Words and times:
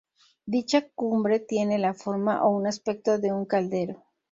Dicha 0.47 0.89
cumbre 0.95 1.39
tiene 1.39 1.77
la 1.77 1.93
forma 1.93 2.43
o 2.43 2.49
un 2.49 2.65
aspecto 2.65 3.19
de 3.19 3.31
un 3.31 3.45
caldero. 3.45 4.03